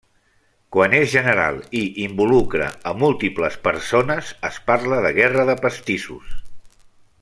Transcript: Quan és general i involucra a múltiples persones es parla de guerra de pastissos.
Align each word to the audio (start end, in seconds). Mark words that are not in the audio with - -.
Quan 0.75 0.93
és 0.99 1.09
general 1.15 1.59
i 1.81 1.81
involucra 2.05 2.71
a 2.91 2.95
múltiples 3.03 3.61
persones 3.69 4.35
es 4.53 4.61
parla 4.71 5.01
de 5.07 5.17
guerra 5.23 5.49
de 5.53 5.61
pastissos. 5.67 6.37